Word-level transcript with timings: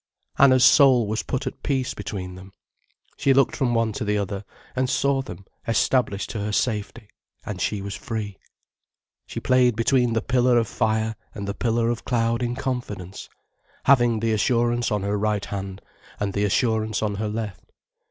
Anna's 0.39 0.65
soul 0.65 1.05
was 1.05 1.21
put 1.21 1.45
at 1.45 1.61
peace 1.61 1.93
between 1.93 2.33
them. 2.33 2.53
She 3.17 3.35
looked 3.35 3.55
from 3.55 3.75
one 3.75 3.93
to 3.93 4.03
the 4.03 4.17
other, 4.17 4.45
and 4.75 4.89
she 4.89 4.95
saw 4.97 5.21
them 5.21 5.45
established 5.67 6.31
to 6.31 6.39
her 6.39 6.51
safety, 6.51 7.07
and 7.45 7.61
she 7.61 7.83
was 7.83 7.93
free. 7.95 8.39
She 9.27 9.39
played 9.39 9.75
between 9.75 10.13
the 10.13 10.23
pillar 10.23 10.57
of 10.57 10.67
fire 10.67 11.15
and 11.35 11.47
the 11.47 11.53
pillar 11.53 11.89
of 11.91 12.03
cloud 12.03 12.41
in 12.41 12.55
confidence, 12.55 13.29
having 13.83 14.21
the 14.21 14.33
assurance 14.33 14.91
on 14.91 15.03
her 15.03 15.19
right 15.19 15.45
hand 15.45 15.83
and 16.19 16.33
the 16.33 16.45
assurance 16.45 17.03
on 17.03 17.13
her 17.17 17.29
left. 17.29 17.71